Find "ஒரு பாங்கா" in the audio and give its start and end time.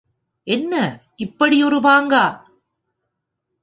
1.63-2.25